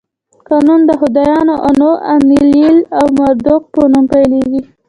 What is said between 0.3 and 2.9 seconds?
قانون د خدایانو آنو، اینلیل